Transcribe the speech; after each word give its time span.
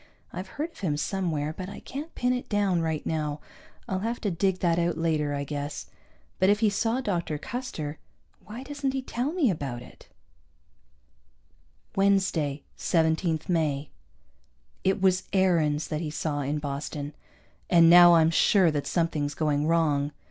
I've 0.33 0.47
heard 0.57 0.71
of 0.71 0.79
him 0.79 0.97
somewhere, 0.97 1.53
but 1.55 1.69
I 1.69 1.79
can't 1.79 2.15
pin 2.15 2.33
it 2.33 2.49
down 2.49 2.81
right 2.81 3.05
now. 3.05 3.39
I'll 3.87 3.99
have 3.99 4.19
to 4.21 4.31
dig 4.31 4.57
that 4.61 4.79
out 4.79 4.97
later, 4.97 5.35
I 5.35 5.43
guess. 5.43 5.91
But 6.39 6.49
if 6.49 6.59
he 6.61 6.71
saw 6.71 7.01
Dr. 7.01 7.37
Custer, 7.37 7.99
why 8.43 8.63
doesn't 8.63 8.93
he 8.93 9.03
tell 9.03 9.31
me 9.31 9.51
about 9.51 9.83
it? 9.83 10.07
Wednesday, 11.95 12.63
17 12.77 13.41
May. 13.47 13.91
It 14.83 14.99
was 14.99 15.25
Aarons 15.33 15.89
that 15.89 16.01
he 16.01 16.09
saw 16.09 16.39
in 16.41 16.57
Boston, 16.57 17.13
and 17.69 17.87
now 17.87 18.15
I'm 18.15 18.31
sure 18.31 18.71
that 18.71 18.87
something's 18.87 19.35
going 19.35 19.67
wrong. 19.67 20.13